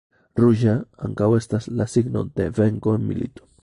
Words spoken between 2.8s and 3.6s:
en milito.